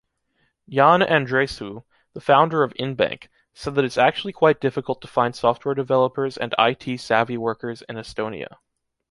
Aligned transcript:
Jan 0.67 1.01
Andresoo, 1.03 1.83
the 2.15 2.21
founder 2.21 2.63
of 2.63 2.73
Inbank, 2.79 3.27
said 3.53 3.75
that 3.75 3.85
it’s 3.85 3.99
actually 3.99 4.33
quite 4.33 4.59
difficult 4.59 4.99
to 5.01 5.07
find 5.07 5.35
software 5.35 5.75
developers 5.75 6.37
and 6.37 6.55
IT 6.57 6.99
savvy 6.99 7.37
workers 7.37 7.83
in 7.83 7.97
Estonia. 7.97 8.55